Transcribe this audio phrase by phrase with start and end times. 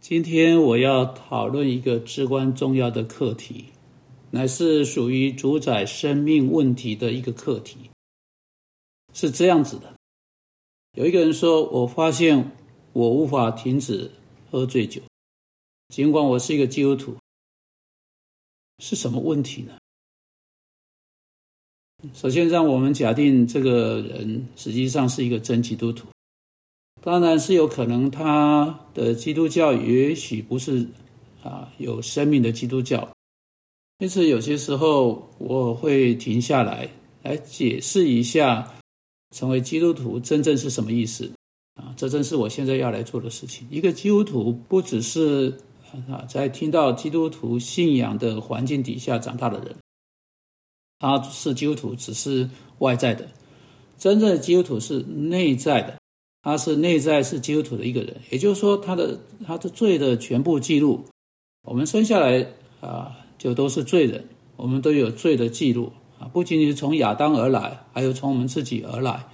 [0.00, 3.66] 今天我要讨论一个至关重要的课题，
[4.30, 7.90] 乃是属于主宰生命问题的一个课题。
[9.12, 9.94] 是这样子的：
[10.94, 12.50] 有一个人说，我发现
[12.94, 14.10] 我无法停止
[14.50, 15.02] 喝醉酒，
[15.88, 17.14] 尽管我是一个基督徒。
[18.78, 19.76] 是什么问题呢？
[22.14, 26.08] 首先，让我们假定这个人实际上是一个真基督徒。
[27.02, 30.86] 当然是有可能，他的基督教也许不是
[31.42, 33.08] 啊有生命的基督教。
[34.00, 36.88] 因此，有些时候我会停下来，
[37.22, 38.70] 来解释一下
[39.36, 41.30] 成为基督徒真正是什么意思
[41.74, 41.94] 啊！
[41.96, 43.66] 这正是我现在要来做的事情。
[43.70, 45.58] 一个基督徒不只是
[46.08, 49.76] 啊在听到基督徒信仰的环境底下长大的人，
[50.98, 53.28] 他是基督徒只是外在的，
[53.98, 55.99] 真正的基督徒是内在的。
[56.42, 61.04] 他是内在是基督徒的一个人，也就是说，他的他的罪的全部记录，
[61.68, 62.46] 我们生下来
[62.80, 64.24] 啊就都是罪人，
[64.56, 69.26] 我们都有罪的记录啊，不仅仅是从亚当而来，还有从我们自己而来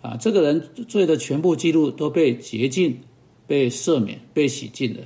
[0.00, 0.16] 啊。
[0.16, 2.98] 这个人罪的全部记录都被洁净、
[3.46, 5.02] 被赦免、被洗净了，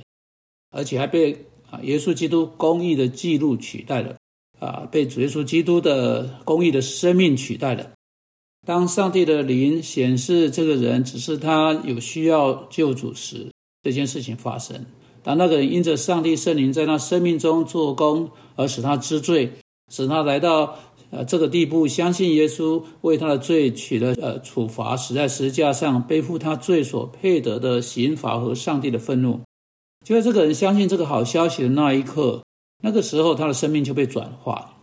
[0.71, 1.33] 而且还被
[1.69, 4.15] 啊耶稣基督公义的记录取代了
[4.59, 7.91] 啊，被主耶稣基督的公义的生命取代了。
[8.65, 13.47] 当上帝的灵显示这个人只是他有需要救主时，
[13.83, 14.83] 这件事情发生。
[15.21, 19.51] 当那个人因着上帝圣灵在他生命中做工，而使他知罪，
[19.91, 20.75] 使他来到
[21.11, 29.39] 呃这个地步，相信耶稣为他的罪取了呃处罚，死在十字架上背负他罪所配得的刑罚和上帝的愤怒。
[30.03, 32.43] 就在这个人相信这个好消息的那一刻，
[32.83, 34.74] 那个时候他的生命就被转化。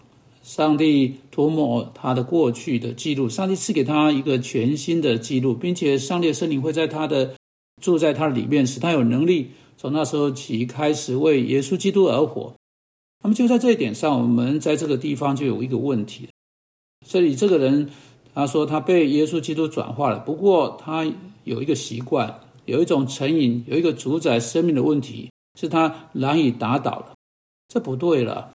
[0.43, 7.35] 上帝涂抹他的过去的记录，上帝赐给他一个全新的记录，并且上帝的圣灵会在他的
[7.81, 12.53] 住在他的里面，使他有能力从那时候起开始为耶稣基督而活。
[13.23, 16.29] 那么就在这一点上，我们在这个地方就有一个问题。
[17.07, 17.89] 这里这个人
[18.35, 21.07] 他说他被耶稣基督转化了，不过他
[21.45, 27.13] 有一个习惯，有一种成瘾，有一个主宰生命的问题，是他难以打倒的。
[27.69, 28.51] 这不对了，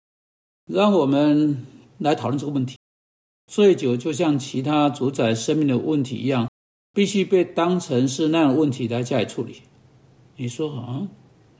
[0.66, 1.66] 让我们。
[1.98, 2.76] 来讨论这个问题，
[3.48, 6.50] 醉酒就像其他主宰生命的问题一样，
[6.94, 9.58] 必须被当成是那样的问题来加以处理。
[10.36, 11.08] 你说啊，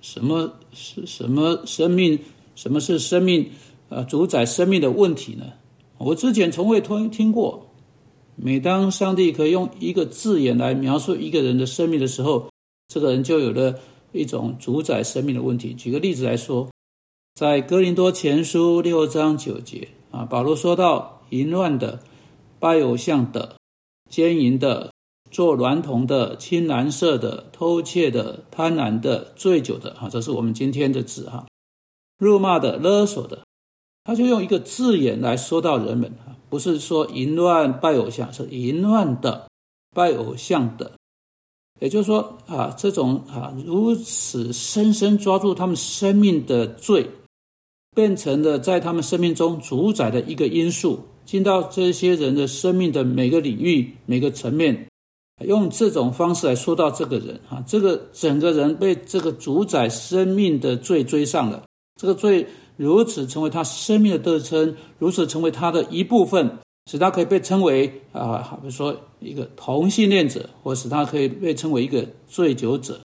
[0.02, 2.20] 什么是什么生命？
[2.56, 3.50] 什么是生命？
[3.90, 5.46] 呃，主宰生命的问题呢？
[5.98, 7.68] 我之前从未听听过。
[8.36, 12.50] 每当上帝可以用一个字眼来描述一个人的生命的时候，
[12.88, 13.80] 这个人就有了
[14.12, 15.72] 一种主宰生命的问题。
[15.76, 16.68] 举个例子来说，
[17.36, 19.88] 在哥林多前书六章九节。
[20.14, 22.00] 啊，保罗说到淫乱的、
[22.60, 23.56] 拜偶像的、
[24.12, 24.92] 奸淫的、
[25.32, 31.48] 做娈童的、青蓝色的、偷窃的、贪婪的、醉酒的，哈，这是我们今天的字哈。
[32.20, 33.40] 辱骂的、勒索的，
[34.04, 39.50] 他就用一个字眼来说到人们啊，不是说淫乱拜偶像，是淫乱的、
[39.96, 40.92] 拜偶像的，
[41.80, 47.10] 也就是说啊，这种啊如此深深抓住他们生命的罪。
[47.94, 54.88] 变成了在他们生命中主宰的一个因素，进到这些人的生命的每个领域、每个层面，
[55.46, 61.64] 用这种方式来说到这个人啊，这个整个人被这个主宰生命的罪追上了，
[62.02, 66.58] 这个罪如此成为他生命的特征，如此成为他的一部分，
[66.90, 73.00] 使他可以被称为啊，比如说一个同性恋者，或使他可以被称为一个醉酒者。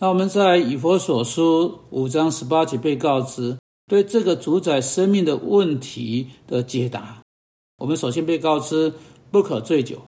[0.00, 3.56] 那我们在以佛所书五章十八节被告知。
[3.92, 7.22] 对这个主宰生命的问题的解答，
[7.76, 8.90] 我们首先被告知
[9.30, 10.00] 不可醉酒，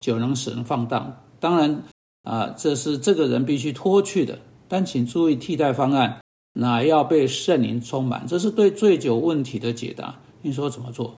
[0.00, 1.24] 酒能使人放荡。
[1.38, 1.84] 当然
[2.24, 4.36] 啊，这是这个人必须脱去的。
[4.66, 6.18] 但请注意替代方案，
[6.52, 8.26] 乃要被圣灵充满。
[8.26, 10.20] 这是对醉酒问题的解答。
[10.42, 11.14] 你说怎么做？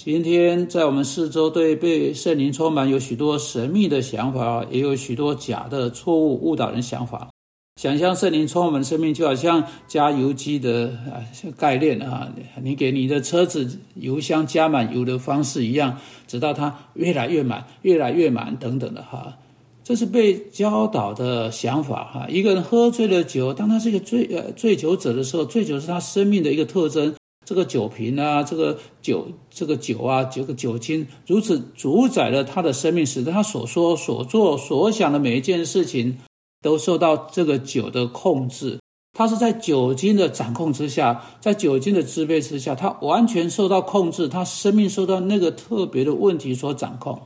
[0.00, 7.28] 今天在我们四周，对被圣灵充满有许多神秘的想法，也有许多假的、错误、误导人想法。
[7.76, 11.20] 想象圣灵充满我们生命，就好像加油机的啊
[11.58, 12.26] 概念啊，
[12.62, 19.36] 你给你的车子油箱加满油的方式一样，直到它越来越满、越来越满等等的哈。
[19.84, 22.26] 这是被教导的想法哈。
[22.30, 27.14] 一个人喝醉了酒，当他是一个醉呃醉酒者的时候，醉酒是他生命的一个特征。
[27.44, 36.16] 这个酒瓶啊，这个酒这个酒啊，这个酒精如此主宰了他的生命，使得他所说、所做、所想的每一件事情。
[36.66, 38.80] 都受到这个酒的控制，
[39.16, 47.22] 他是在酒精的掌控之下，在酒精的支配之下，他完全受到控制，他生命受到那个特别的问题所掌控。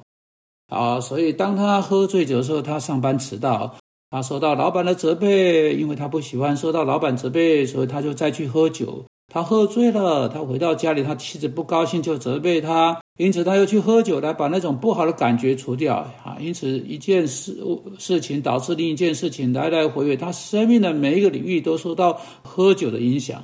[0.68, 3.74] 啊，所以当他喝醉酒的时候，他上班迟到，
[4.10, 9.06] 他受到老板的责备，因为他不喜欢受到老板责备，所以他就再去喝酒。
[9.32, 16.38] 他喝醉了，他回到家里，他妻子不高兴，就责备他，因此他又去喝酒来把那种不好的感觉除掉啊。
[16.40, 17.54] 因此一件事
[17.98, 23.42] 事情导致另一件事情，来来回回，他生命的每一个领域都受到喝酒的影响。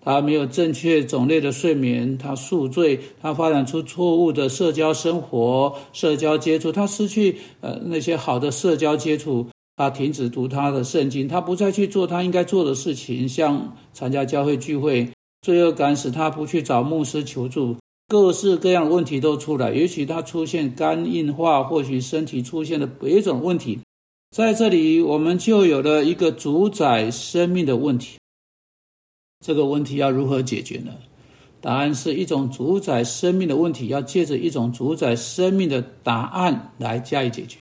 [0.00, 9.46] 他没有正确种类的睡眠，他宿醉，他发展出错误的社交生活、社交接触，他失去呃那些好的社交接触。
[9.76, 15.08] 他停止读他的圣经，他不再去做他应该做的事情，像参加教会聚会。
[15.42, 17.76] 罪恶感使他不去找牧师求助，
[18.12, 19.72] 各式各样的问题都出来。
[19.72, 23.78] 也许他出现肝硬化，或许身体出现了别种问题。
[24.36, 28.18] 在这里，我们就有了一个主宰生命的问题。
[29.42, 30.92] 这个问题要如何解决呢？
[31.62, 37.56] 答案是一种主宰生命的问题，要借着一种主宰生命的答案来加以解决。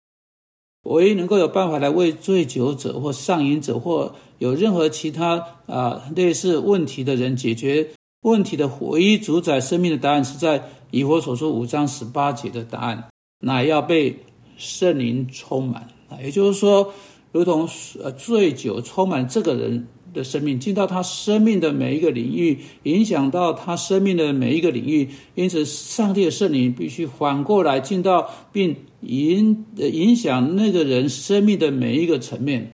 [0.83, 7.89] 唯一能够有办法来为醉酒者或上瘾者或有任何其他啊类似问题的人解决
[8.27, 13.03] 问题的唯一主宰生命的答案，是在以佛所说五章十八节的答案，
[13.39, 14.19] 乃要被
[14.57, 16.93] 圣灵充满啊，也就是说，
[17.31, 17.67] 如同
[18.03, 19.87] 呃醉酒充满这个人。
[20.13, 25.07] 的生命进到他生命的每一个领域，影响到他生命的每一个领域。
[25.35, 32.71] 因此，上帝的圣灵必须反过来进到并影影响那个人生命的每一个层面。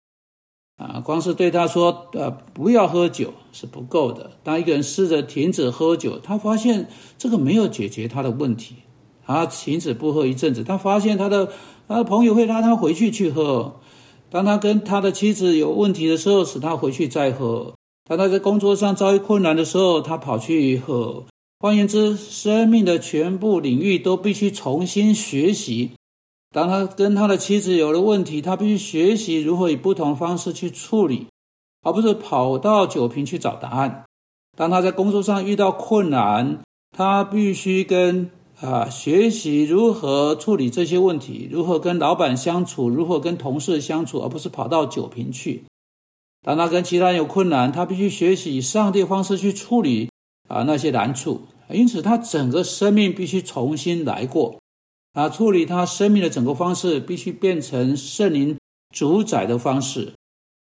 [0.80, 4.30] 啊，光是对他说“呃，不要喝酒”是不够的。
[4.42, 6.88] 当一个人试着停止喝酒，他发现
[7.18, 8.76] 这个没有解决他的问题。
[9.26, 11.52] 他停止不喝一阵子，他发现他的
[11.86, 13.76] 他的朋友会拉他回去去喝。
[14.30, 17.74] 当他跟他的妻子有问题的时候，使他回去再喝；
[18.08, 21.24] 当他在工作上遭遇困难的时候，他跑去喝。
[21.58, 25.90] 换言之，生命的全部领域都必须重新学习。
[26.50, 31.26] 当他跟他的妻子有了问题，他必须学习如何以不同方式去处理，
[31.82, 34.04] 而不是跑到酒瓶去找答案。
[34.56, 36.60] 当他在工作上遇到困难，
[36.96, 38.30] 他必须跟。
[38.60, 45.64] 啊，学习如何处理这些问题，如何跟老板相处，如何跟同事相处，而不是跑到酒瓶去。
[46.42, 50.10] 当他跟其他人有困难，他必须学习以上帝方式去处理
[50.46, 51.40] 啊那些难处。
[51.70, 54.59] 因此，他整个生命必须重新来过。
[55.12, 58.56] 啊，处理他生命的整个方式必须变成圣灵
[58.94, 60.12] 主宰的方式。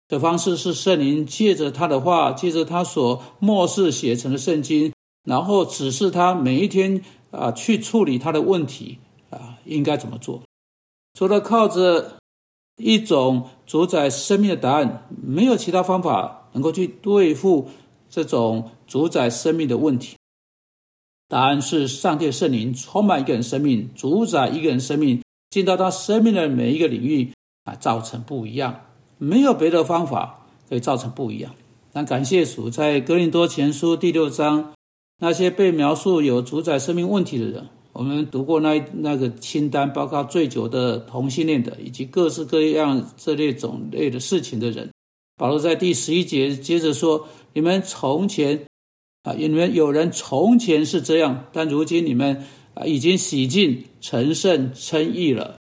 [0.08, 4.92] 的方式是圣灵借着他的话，借着他所默示写成的圣经，
[5.24, 7.02] 然后指示他每一天。
[7.30, 8.98] 啊，去处理他的问题
[9.30, 10.42] 啊，应该怎么做？
[11.16, 12.18] 除了靠着
[12.76, 17.68] 一种主宰生命的答案，没有其他方法能够去对付
[18.08, 20.16] 这种主宰生命的问题。
[21.30, 27.32] 答案是上帝圣灵充满一个人生命，主宰一个人生命，进到他生命的每一个领域
[27.64, 28.78] 啊，造成不一样。
[29.16, 31.54] 没有别的方法可以造成不一样。
[31.92, 34.72] 但感谢主，在格林多前书第六章。
[35.22, 44.88] 那些被描述有主宰生命问题的人，我们读过那那个清单，包括醉酒的、同性恋的，以及各式各样这类种类的事情的人。
[45.36, 48.58] 保罗在第十一节接着说：“你们从前
[49.22, 52.44] 啊，因为有人从前是这样，但如今你们
[52.74, 55.56] 啊已经洗净、成圣、称义了。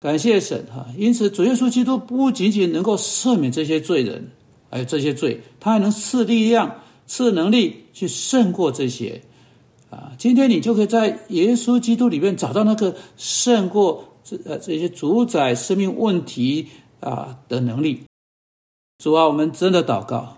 [0.00, 0.86] 感谢神哈！
[0.96, 4.30] 因此，主耶稣基督不仅仅能够赦免这些罪人，
[4.70, 9.22] 还有这些罪，他还能赐力量。”赐能力去胜过这些，
[9.90, 16.66] 啊，今天你就可以在耶稣基督里面找到那个胜过这呃这些主宰生命问题
[16.98, 18.02] 啊的能力。
[18.98, 20.36] 主啊，我们真的祷告，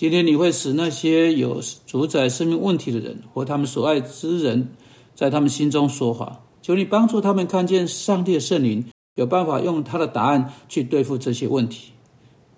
[0.00, 4.70] 今天你会使那些有主宰生命问题的人或他们所爱之人，
[5.14, 8.82] 在他们心中说话，求你帮助他们看见上帝的圣灵
[9.16, 11.92] 有办法用他的答案去对付这些问题。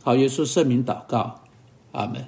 [0.04, 1.40] 好，耶稣圣名祷告，
[1.90, 2.20] 阿门。